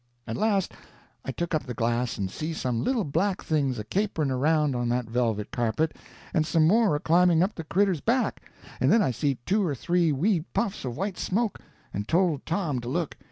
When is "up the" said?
1.53-1.75, 7.43-7.63